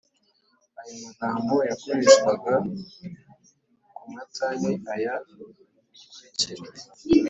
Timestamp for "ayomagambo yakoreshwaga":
0.83-2.55